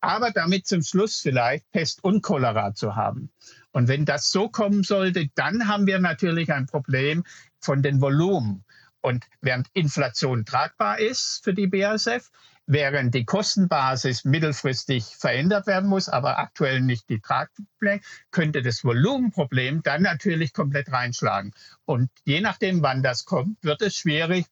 aber 0.00 0.30
damit 0.30 0.66
zum 0.66 0.82
Schluss 0.82 1.20
vielleicht 1.20 1.70
Pest 1.72 2.04
und 2.04 2.22
Cholera 2.22 2.74
zu 2.74 2.96
haben. 2.96 3.30
Und 3.72 3.88
wenn 3.88 4.04
das 4.04 4.30
so 4.30 4.48
kommen 4.48 4.82
sollte, 4.82 5.28
dann 5.34 5.68
haben 5.68 5.86
wir 5.86 5.98
natürlich 5.98 6.52
ein 6.52 6.66
Problem 6.66 7.24
von 7.60 7.82
den 7.82 8.00
Volumen. 8.00 8.64
Und 9.00 9.26
während 9.40 9.68
Inflation 9.74 10.44
tragbar 10.44 10.98
ist 10.98 11.40
für 11.44 11.54
die 11.54 11.66
BASF, 11.66 12.30
während 12.66 13.14
die 13.14 13.24
Kostenbasis 13.24 14.24
mittelfristig 14.24 15.04
verändert 15.16 15.66
werden 15.66 15.88
muss, 15.88 16.08
aber 16.08 16.38
aktuell 16.38 16.80
nicht 16.80 17.08
die 17.08 17.20
tragbar, 17.20 18.00
könnte 18.30 18.62
das 18.62 18.84
Volumenproblem 18.84 19.82
dann 19.82 20.02
natürlich 20.02 20.52
komplett 20.52 20.92
reinschlagen. 20.92 21.54
Und 21.86 22.10
je 22.24 22.40
nachdem, 22.40 22.82
wann 22.82 23.02
das 23.02 23.24
kommt, 23.24 23.62
wird 23.62 23.82
es 23.82 23.96
schwierig 23.96 24.46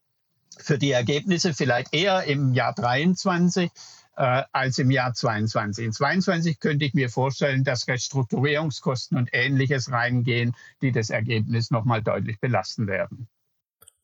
für 0.57 0.77
die 0.77 0.91
Ergebnisse 0.91 1.53
vielleicht 1.53 1.93
eher 1.93 2.23
im 2.23 2.53
Jahr 2.53 2.73
23 2.73 3.69
äh, 4.15 4.43
als 4.51 4.79
im 4.79 4.89
Jahr 4.89 5.13
22. 5.13 5.85
In 5.85 5.93
22 5.93 6.59
könnte 6.59 6.85
ich 6.85 6.93
mir 6.95 7.09
vorstellen, 7.09 7.63
dass 7.63 7.87
Restrukturierungskosten 7.87 9.17
und 9.17 9.29
Ähnliches 9.31 9.91
reingehen, 9.91 10.55
die 10.81 10.91
das 10.91 11.11
Ergebnis 11.11 11.69
nochmal 11.69 12.01
deutlich 12.01 12.39
belasten 12.39 12.87
werden. 12.87 13.27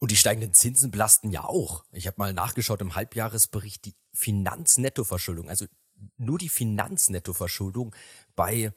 Und 0.04 0.12
die 0.12 0.18
steigenden 0.18 0.52
Zinsen 0.52 0.92
belasten 0.92 1.32
ja 1.32 1.46
auch. 1.46 1.86
Ich 1.94 2.08
habe 2.08 2.16
mal 2.18 2.34
nachgeschaut 2.34 2.82
im 2.82 2.94
Halbjahresbericht 2.94 3.86
die 3.86 3.96
Finanznettoverschuldung, 4.12 5.48
also 5.48 5.66
nur 6.18 6.38
die 6.38 6.50
Finanznettoverschuldung 6.50 7.96
bei 8.36 8.74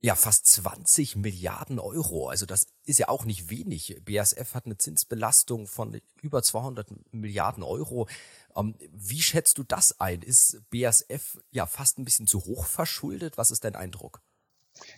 ja 0.00 0.14
fast 0.14 0.46
20 0.46 1.16
Milliarden 1.16 1.78
Euro. 1.78 2.30
Also 2.30 2.46
das 2.46 2.68
ist 2.86 2.98
ja 2.98 3.10
auch 3.10 3.26
nicht 3.26 3.50
wenig. 3.50 4.00
BASF 4.06 4.54
hat 4.54 4.64
eine 4.64 4.78
Zinsbelastung 4.78 5.66
von 5.66 6.00
über 6.22 6.42
200 6.42 7.12
Milliarden 7.12 7.62
Euro. 7.62 8.08
Ähm, 8.56 8.74
wie 8.90 9.20
schätzt 9.20 9.58
du 9.58 9.64
das 9.64 10.00
ein? 10.00 10.22
Ist 10.22 10.62
BASF 10.70 11.42
ja 11.50 11.66
fast 11.66 11.98
ein 11.98 12.06
bisschen 12.06 12.26
zu 12.26 12.46
hoch 12.46 12.64
verschuldet? 12.64 13.36
Was 13.36 13.50
ist 13.50 13.64
dein 13.64 13.76
Eindruck? 13.76 14.22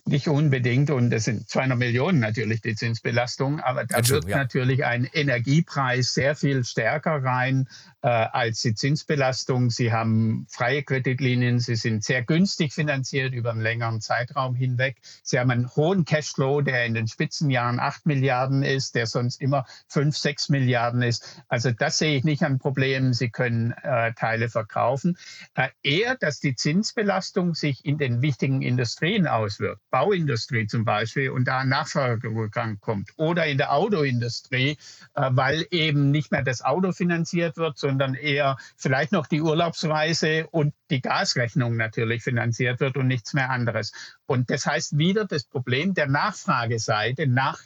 Nicht 0.06 0.28
unbedingt 0.28 0.90
und 0.90 1.10
das 1.10 1.24
sind 1.24 1.48
200 1.48 1.76
Millionen 1.76 2.20
natürlich 2.20 2.62
die 2.62 2.74
Zinsbelastung, 2.74 3.60
aber 3.60 3.84
da 3.84 4.08
wird 4.08 4.28
ja. 4.28 4.38
natürlich 4.38 4.84
ein 4.84 5.04
Energiepreis 5.04 6.14
sehr 6.14 6.34
viel 6.34 6.64
stärker 6.64 7.22
rein 7.22 7.68
äh, 8.02 8.08
als 8.08 8.62
die 8.62 8.74
Zinsbelastung. 8.74 9.68
Sie 9.68 9.92
haben 9.92 10.46
freie 10.48 10.82
Kreditlinien, 10.82 11.58
sie 11.58 11.74
sind 11.74 12.04
sehr 12.04 12.22
günstig 12.22 12.72
finanziert 12.72 13.34
über 13.34 13.50
einen 13.50 13.60
längeren 13.60 14.00
Zeitraum 14.00 14.54
hinweg. 14.54 14.96
Sie 15.22 15.38
haben 15.38 15.50
einen 15.50 15.68
hohen 15.74 16.04
Cashflow, 16.04 16.62
der 16.62 16.86
in 16.86 16.94
den 16.94 17.08
Spitzenjahren 17.08 17.80
8 17.80 18.06
Milliarden 18.06 18.62
ist, 18.62 18.94
der 18.94 19.06
sonst 19.06 19.40
immer 19.42 19.66
5, 19.88 20.16
6 20.16 20.48
Milliarden 20.48 21.02
ist. 21.02 21.42
Also 21.48 21.70
das 21.72 21.98
sehe 21.98 22.16
ich 22.16 22.24
nicht 22.24 22.44
an 22.44 22.58
Problemen. 22.58 23.12
Sie 23.12 23.28
können 23.28 23.72
äh, 23.82 24.14
Teile 24.14 24.48
verkaufen. 24.48 25.18
Äh, 25.54 25.68
eher, 25.82 26.16
dass 26.16 26.40
die 26.40 26.54
Zinsbelastung 26.54 27.54
sich 27.54 27.84
in 27.84 27.98
den 27.98 28.22
wichtigen 28.22 28.62
Industrien 28.62 29.26
auswirkt 29.26 29.65
wird, 29.66 29.80
Bauindustrie 29.90 30.66
zum 30.66 30.84
Beispiel, 30.84 31.30
und 31.30 31.46
da 31.46 31.60
ein 31.60 31.68
Nachfragerückgang 31.68 32.78
kommt. 32.80 33.10
Oder 33.16 33.46
in 33.46 33.58
der 33.58 33.72
Autoindustrie, 33.72 34.78
äh, 35.14 35.30
weil 35.32 35.66
eben 35.70 36.10
nicht 36.10 36.30
mehr 36.30 36.42
das 36.42 36.62
Auto 36.62 36.92
finanziert 36.92 37.56
wird, 37.56 37.78
sondern 37.78 38.14
eher 38.14 38.56
vielleicht 38.76 39.12
noch 39.12 39.26
die 39.26 39.42
Urlaubsreise 39.42 40.46
und 40.50 40.74
die 40.90 41.00
Gasrechnung 41.00 41.76
natürlich 41.76 42.22
finanziert 42.22 42.80
wird 42.80 42.96
und 42.96 43.08
nichts 43.08 43.34
mehr 43.34 43.50
anderes. 43.50 43.92
Und 44.26 44.50
das 44.50 44.66
heißt 44.66 44.98
wieder 44.98 45.24
das 45.24 45.44
Problem 45.44 45.94
der 45.94 46.06
Nachfrageseite 46.06 47.26
nach 47.26 47.60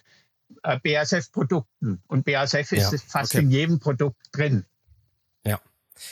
äh, 0.63 0.79
BASF-Produkten. 0.83 2.03
Und 2.07 2.25
BASF 2.25 2.73
ist 2.73 2.93
ja, 2.93 2.99
fast 3.07 3.35
okay. 3.35 3.45
in 3.45 3.51
jedem 3.51 3.79
Produkt 3.79 4.19
drin. 4.33 4.65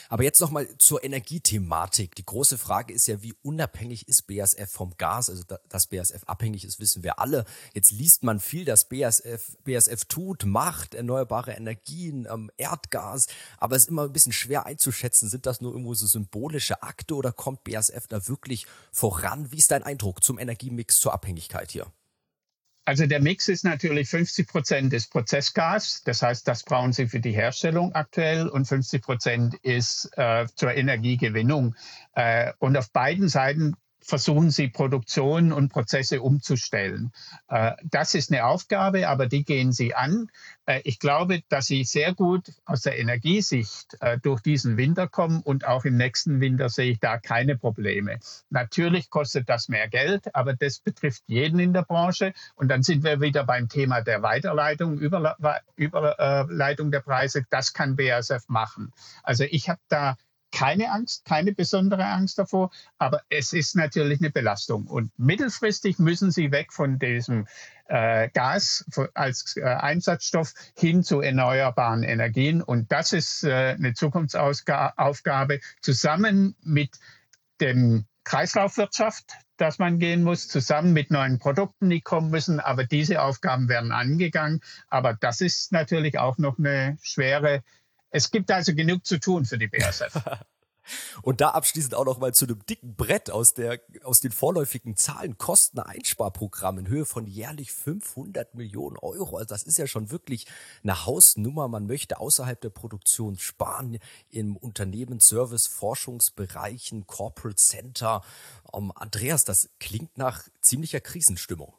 Aber 0.09 0.23
jetzt 0.23 0.39
nochmal 0.41 0.67
zur 0.77 1.03
Energiethematik. 1.03 2.15
Die 2.15 2.25
große 2.25 2.57
Frage 2.57 2.93
ist 2.93 3.07
ja, 3.07 3.21
wie 3.21 3.33
unabhängig 3.41 4.07
ist 4.07 4.27
BASF 4.27 4.69
vom 4.71 4.95
Gas? 4.97 5.29
Also, 5.29 5.43
dass 5.69 5.87
BASF 5.87 6.23
abhängig 6.25 6.65
ist, 6.65 6.79
wissen 6.79 7.03
wir 7.03 7.19
alle. 7.19 7.45
Jetzt 7.73 7.91
liest 7.91 8.23
man 8.23 8.39
viel, 8.39 8.65
dass 8.65 8.87
BASF, 8.87 9.57
BASF 9.63 10.05
tut, 10.05 10.45
macht, 10.45 10.95
erneuerbare 10.95 11.53
Energien, 11.53 12.27
ähm, 12.31 12.51
Erdgas. 12.57 13.27
Aber 13.57 13.75
es 13.75 13.83
ist 13.83 13.89
immer 13.89 14.03
ein 14.03 14.13
bisschen 14.13 14.33
schwer 14.33 14.65
einzuschätzen. 14.65 15.29
Sind 15.29 15.45
das 15.45 15.61
nur 15.61 15.71
irgendwo 15.71 15.93
so 15.93 16.07
symbolische 16.07 16.83
Akte 16.83 17.15
oder 17.15 17.31
kommt 17.31 17.63
BASF 17.63 18.07
da 18.07 18.27
wirklich 18.27 18.65
voran? 18.91 19.51
Wie 19.51 19.57
ist 19.57 19.71
dein 19.71 19.83
Eindruck 19.83 20.23
zum 20.23 20.39
Energiemix, 20.39 20.99
zur 20.99 21.13
Abhängigkeit 21.13 21.71
hier? 21.71 21.91
Also 22.89 23.05
der 23.05 23.21
Mix 23.21 23.47
ist 23.49 23.65
natürlich 23.65 24.09
50 24.09 24.47
Prozent 24.47 24.93
ist 24.93 25.11
Prozessgas, 25.11 26.01
das 26.05 26.23
heißt, 26.23 26.47
das 26.47 26.63
brauchen 26.63 26.91
Sie 26.91 27.05
für 27.05 27.19
die 27.19 27.33
Herstellung 27.33 27.93
aktuell 27.93 28.47
und 28.47 28.65
50 28.65 29.03
Prozent 29.03 29.53
ist 29.61 30.09
äh, 30.17 30.47
zur 30.55 30.73
Energiegewinnung. 30.73 31.75
Äh, 32.15 32.51
und 32.57 32.75
auf 32.75 32.91
beiden 32.91 33.29
Seiten 33.29 33.75
versuchen 34.01 34.49
sie 34.51 34.67
Produktion 34.67 35.51
und 35.51 35.69
Prozesse 35.69 36.21
umzustellen. 36.21 37.11
Äh, 37.47 37.73
das 37.83 38.15
ist 38.15 38.31
eine 38.31 38.45
Aufgabe, 38.45 39.07
aber 39.07 39.27
die 39.27 39.43
gehen 39.43 39.71
sie 39.71 39.93
an. 39.93 40.29
Äh, 40.65 40.81
ich 40.83 40.99
glaube, 40.99 41.41
dass 41.49 41.67
sie 41.67 41.83
sehr 41.83 42.13
gut 42.13 42.51
aus 42.65 42.81
der 42.81 42.97
Energiesicht 42.97 43.97
äh, 44.01 44.17
durch 44.17 44.41
diesen 44.41 44.77
Winter 44.77 45.07
kommen 45.07 45.41
und 45.41 45.65
auch 45.65 45.85
im 45.85 45.97
nächsten 45.97 46.39
Winter 46.39 46.69
sehe 46.69 46.91
ich 46.91 46.99
da 46.99 47.17
keine 47.17 47.57
Probleme. 47.57 48.19
Natürlich 48.49 49.09
kostet 49.09 49.49
das 49.49 49.69
mehr 49.69 49.87
Geld, 49.87 50.33
aber 50.33 50.53
das 50.53 50.79
betrifft 50.79 51.23
jeden 51.27 51.59
in 51.59 51.73
der 51.73 51.83
Branche. 51.83 52.33
Und 52.55 52.69
dann 52.69 52.83
sind 52.83 53.03
wir 53.03 53.21
wieder 53.21 53.43
beim 53.43 53.69
Thema 53.69 54.01
der 54.01 54.21
Weiterleitung, 54.21 54.97
Überleitung 54.97 56.91
der 56.91 57.01
Preise. 57.01 57.45
Das 57.49 57.73
kann 57.73 57.95
BASF 57.95 58.47
machen. 58.47 58.93
Also 59.23 59.43
ich 59.43 59.69
habe 59.69 59.81
da 59.89 60.15
keine 60.51 60.91
Angst, 60.91 61.25
keine 61.25 61.53
besondere 61.53 62.05
Angst 62.05 62.37
davor, 62.39 62.71
aber 62.97 63.21
es 63.29 63.53
ist 63.53 63.75
natürlich 63.75 64.19
eine 64.19 64.29
Belastung. 64.29 64.87
Und 64.87 65.11
mittelfristig 65.17 65.99
müssen 65.99 66.31
sie 66.31 66.51
weg 66.51 66.73
von 66.73 66.99
diesem 66.99 67.47
äh, 67.87 68.29
Gas 68.29 68.85
als 69.13 69.57
äh, 69.57 69.63
Einsatzstoff 69.63 70.53
hin 70.75 71.03
zu 71.03 71.21
erneuerbaren 71.21 72.03
Energien. 72.03 72.61
Und 72.61 72.91
das 72.91 73.13
ist 73.13 73.43
äh, 73.43 73.75
eine 73.77 73.93
Zukunftsaufgabe 73.93 75.59
zusammen 75.81 76.55
mit 76.61 76.91
dem 77.61 78.05
Kreislaufwirtschaft, 78.23 79.33
dass 79.57 79.79
man 79.79 79.99
gehen 79.99 80.23
muss, 80.23 80.47
zusammen 80.47 80.93
mit 80.93 81.11
neuen 81.11 81.39
Produkten, 81.39 81.89
die 81.89 82.01
kommen 82.01 82.29
müssen. 82.29 82.59
Aber 82.59 82.85
diese 82.85 83.21
Aufgaben 83.21 83.67
werden 83.69 83.91
angegangen. 83.91 84.61
Aber 84.87 85.13
das 85.13 85.41
ist 85.41 85.71
natürlich 85.71 86.19
auch 86.19 86.37
noch 86.37 86.59
eine 86.59 86.97
schwere 87.01 87.63
es 88.11 88.31
gibt 88.31 88.51
also 88.51 88.73
genug 88.73 89.05
zu 89.05 89.19
tun 89.19 89.45
für 89.45 89.57
die 89.57 89.67
BASF. 89.67 90.13
Und 91.21 91.41
da 91.41 91.49
abschließend 91.49 91.93
auch 91.93 92.05
noch 92.05 92.19
mal 92.19 92.33
zu 92.33 92.45
einem 92.45 92.65
dicken 92.65 92.95
Brett 92.95 93.29
aus 93.29 93.53
der, 93.53 93.79
aus 94.03 94.19
den 94.21 94.31
vorläufigen 94.31 94.95
Zahlen 94.95 95.37
Kosteneinsparprogramm 95.37 96.79
in 96.79 96.87
Höhe 96.87 97.05
von 97.05 97.27
jährlich 97.27 97.71
500 97.71 98.55
Millionen 98.55 98.97
Euro. 98.97 99.37
Also 99.37 99.49
das 99.49 99.63
ist 99.63 99.77
ja 99.77 99.87
schon 99.87 100.11
wirklich 100.11 100.47
eine 100.83 101.05
Hausnummer. 101.05 101.67
Man 101.67 101.85
möchte 101.85 102.19
außerhalb 102.19 102.59
der 102.59 102.69
Produktion 102.69 103.37
sparen 103.37 103.99
im 104.29 104.57
Unternehmen, 104.57 105.19
Service, 105.19 105.67
Forschungsbereichen, 105.67 107.07
Corporate 107.07 107.57
Center. 107.57 108.23
Um, 108.63 108.91
Andreas, 108.95 109.45
das 109.45 109.69
klingt 109.79 110.17
nach 110.17 110.43
ziemlicher 110.61 111.01
Krisenstimmung. 111.01 111.73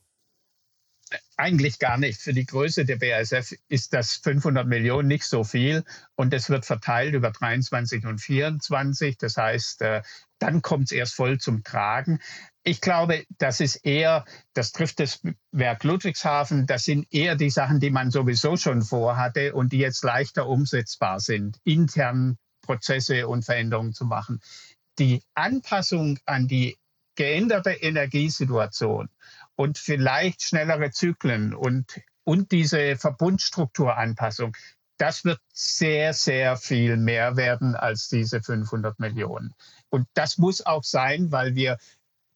Eigentlich 1.41 1.79
gar 1.79 1.97
nicht. 1.97 2.21
Für 2.21 2.35
die 2.35 2.45
Größe 2.45 2.85
der 2.85 2.97
BASF 2.97 3.55
ist 3.69 3.95
das 3.95 4.17
500 4.17 4.67
Millionen 4.67 5.09
nicht 5.09 5.25
so 5.25 5.43
viel 5.43 5.85
und 6.15 6.35
es 6.35 6.51
wird 6.51 6.67
verteilt 6.67 7.15
über 7.15 7.31
23 7.31 8.05
und 8.05 8.19
24. 8.19 9.17
Das 9.17 9.39
heißt, 9.39 9.81
äh, 9.81 10.03
dann 10.39 10.61
kommt 10.61 10.85
es 10.85 10.93
erst 10.93 11.15
voll 11.15 11.39
zum 11.39 11.65
Tragen. 11.65 12.21
Ich 12.63 12.83
glaube, 12.83 13.25
das 13.39 13.61
ist 13.61 13.77
eher, 13.77 14.27
das 14.53 14.73
trifft 14.73 15.01
das 15.01 15.23
Werk 15.51 15.83
Ludwigshafen, 15.83 16.67
das 16.67 16.85
sind 16.85 17.07
eher 17.11 17.37
die 17.37 17.49
Sachen, 17.49 17.81
die 17.81 17.91
man 17.91 18.11
sowieso 18.11 18.59
schon 18.59 18.83
vorhatte 18.83 19.55
und 19.55 19.73
die 19.73 19.79
jetzt 19.79 20.05
leichter 20.05 20.47
umsetzbar 20.47 21.21
sind, 21.21 21.57
intern 21.65 22.37
Prozesse 22.61 23.27
und 23.27 23.47
Veränderungen 23.47 23.95
zu 23.95 24.05
machen. 24.05 24.41
Die 24.99 25.23
Anpassung 25.33 26.19
an 26.27 26.49
die 26.49 26.77
geänderte 27.15 27.71
Energiesituation 27.71 29.09
und 29.61 29.77
vielleicht 29.77 30.41
schnellere 30.41 30.91
Zyklen 30.91 31.53
und, 31.53 32.01
und 32.25 32.51
diese 32.51 32.97
Verbundstrukturanpassung, 32.97 34.57
das 34.97 35.27
wird 35.27 35.39
sehr, 35.53 36.15
sehr 36.15 36.57
viel 36.57 36.97
mehr 36.97 37.37
werden 37.37 37.77
als 37.77 38.09
diese 38.09 38.41
500 38.41 38.99
Millionen. 38.99 39.53
Und 39.91 40.09
das 40.15 40.39
muss 40.39 40.65
auch 40.65 40.83
sein, 40.83 41.31
weil 41.31 41.57
wir 41.57 41.77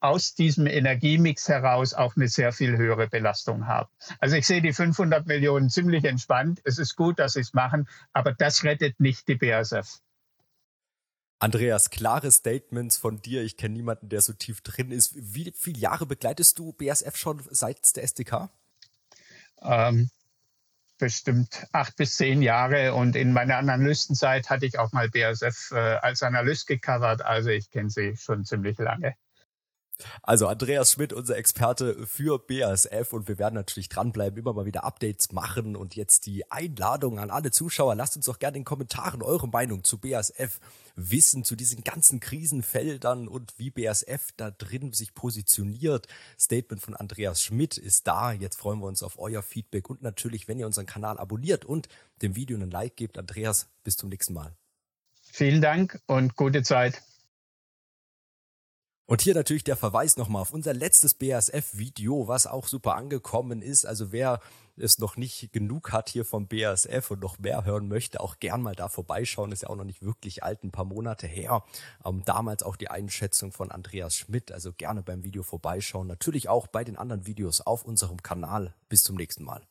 aus 0.01 0.35
diesem 0.35 0.67
Energiemix 0.67 1.49
heraus 1.49 1.95
auch 1.95 2.15
eine 2.15 2.29
sehr 2.29 2.53
viel 2.53 2.77
höhere 2.77 3.09
Belastung 3.09 3.67
haben. 3.67 3.89
Also 4.21 4.37
ich 4.37 4.47
sehe 4.47 4.61
die 4.61 4.75
500 4.75 5.27
Millionen 5.27 5.71
ziemlich 5.71 6.05
entspannt. 6.05 6.61
Es 6.65 6.77
ist 6.77 6.95
gut, 6.95 7.19
dass 7.19 7.33
sie 7.33 7.41
es 7.41 7.55
machen, 7.55 7.89
aber 8.13 8.35
das 8.35 8.65
rettet 8.65 9.01
nicht 9.01 9.27
die 9.29 9.37
BASF. 9.37 10.03
Andreas, 11.45 11.91
klare 11.91 12.33
Statements 12.33 12.97
von 12.97 13.21
dir. 13.21 13.43
Ich 13.43 13.59
kenne 13.59 13.75
niemanden, 13.75 14.09
der 14.09 14.23
so 14.23 14.33
tief 14.33 14.63
drin 14.63 14.91
ist. 14.91 15.13
Wie 15.15 15.53
viele 15.55 15.79
Jahre 15.79 16.07
begleitest 16.07 16.59
du 16.59 16.73
BASF 16.73 17.17
schon 17.17 17.43
seit 17.51 17.95
der 17.97 18.05
SDK? 18.05 18.49
Ähm, 19.61 20.09
bestimmt 20.97 21.67
acht 21.71 21.97
bis 21.97 22.17
zehn 22.17 22.41
Jahre 22.41 22.95
und 22.95 23.15
in 23.15 23.35
meiner 23.35 23.59
Analystenzeit 23.59 24.49
hatte 24.49 24.65
ich 24.65 24.79
auch 24.79 24.93
mal 24.93 25.11
BASF 25.11 25.73
äh, 25.73 25.77
als 25.77 26.23
Analyst 26.23 26.67
gecovert. 26.67 27.21
Also 27.21 27.51
ich 27.51 27.71
kenne 27.71 27.91
sie 27.91 28.17
schon 28.17 28.47
ziemlich 28.47 28.79
lange. 28.79 29.15
Also 30.23 30.49
Andreas 30.49 30.93
Schmidt, 30.93 31.13
unser 31.13 31.37
Experte 31.37 32.07
für 32.07 32.39
BASF 32.39 33.13
und 33.13 33.29
wir 33.29 33.39
werden 33.39 33.55
natürlich 33.55 33.89
dranbleiben, 33.89 34.39
immer 34.39 34.53
mal 34.53 34.67
wieder 34.67 34.85
Updates 34.85 35.33
machen 35.33 35.77
und 35.77 35.95
jetzt 35.95 36.27
die 36.27 36.51
Einladung 36.51 37.19
an 37.19 37.31
alle 37.31 37.51
Zuschauer. 37.51 37.95
Lasst 37.95 38.17
uns 38.17 38.27
doch 38.27 38.39
gerne 38.39 38.57
in 38.57 38.63
den 38.63 38.67
Kommentaren 38.67 39.23
eure 39.23 39.49
Meinung 39.49 39.85
zu 39.85 39.99
BASF 39.99 40.61
wissen, 40.97 41.45
zu 41.45 41.57
diesen 41.57 41.85
ganzen 41.85 42.21
Krisenfeldern 42.21 43.29
und 43.29 43.55
wie 43.59 43.71
BASF 43.71 44.33
da 44.37 44.51
drin 44.51 44.93
sich 44.93 45.15
positioniert. 45.15 46.07
Statement 46.39 46.83
von 46.83 46.95
Andreas 46.95 47.43
Schmidt 47.43 47.79
ist 47.79 48.07
da. 48.07 48.33
Jetzt 48.33 48.57
freuen 48.57 48.81
wir 48.81 48.87
uns 48.87 49.03
auf 49.03 49.19
euer 49.19 49.43
Feedback 49.43 49.91
und 49.91 50.03
natürlich, 50.03 50.49
wenn 50.49 50.59
ihr 50.59 50.67
unseren 50.67 50.87
Kanal 50.87 51.19
abonniert 51.19 51.65
und 51.65 51.89
dem 52.23 52.37
Video 52.37 52.57
einen 52.57 52.71
Like 52.71 52.97
gebt. 52.97 53.19
Andreas, 53.19 53.69
bis 53.85 53.97
zum 53.97 54.09
nächsten 54.09 54.35
Mal. 54.35 54.57
Vielen 55.23 55.61
Dank 55.61 56.01
und 56.07 56.37
gute 56.37 56.63
Zeit. 56.63 57.03
Und 59.07 59.21
hier 59.21 59.35
natürlich 59.35 59.65
der 59.65 59.77
Verweis 59.77 60.17
nochmal 60.17 60.43
auf 60.43 60.53
unser 60.53 60.73
letztes 60.73 61.13
BASF-Video, 61.15 62.27
was 62.27 62.47
auch 62.47 62.67
super 62.67 62.95
angekommen 62.95 63.61
ist. 63.61 63.85
Also 63.85 64.13
wer 64.13 64.41
es 64.77 64.99
noch 64.99 65.17
nicht 65.17 65.53
genug 65.53 65.93
hat 65.93 66.09
hier 66.09 66.25
vom 66.25 66.49
BASF 66.49 67.11
und 67.11 67.21
noch 67.21 67.39
mehr 67.39 67.65
hören 67.67 67.87
möchte, 67.87 68.21
auch 68.21 68.39
gern 68.41 68.63
mal 68.63 68.75
da 68.75 68.89
vorbeischauen. 68.89 69.53
Ist 69.53 69.63
ja 69.63 69.69
auch 69.69 69.77
noch 69.77 69.85
nicht 69.85 70.03
wirklich 70.03 70.43
alt, 70.43 70.65
ein 70.65 70.73
paar 70.73 70.87
Monate 70.87 71.27
her. 71.27 71.65
Ähm, 72.05 72.23
damals 72.25 72.63
auch 72.63 72.77
die 72.77 72.89
Einschätzung 72.89 73.53
von 73.53 73.71
Andreas 73.71 74.17
Schmidt. 74.17 74.53
Also 74.53 74.73
gerne 74.73 75.03
beim 75.03 75.23
Video 75.23 75.43
vorbeischauen. 75.43 76.07
Natürlich 76.07 76.49
auch 76.49 76.67
bei 76.67 76.83
den 76.83 76.97
anderen 76.97 77.27
Videos 77.27 77.61
auf 77.61 77.85
unserem 77.85 78.23
Kanal. 78.23 78.75
Bis 78.89 79.03
zum 79.03 79.17
nächsten 79.17 79.45
Mal. 79.45 79.67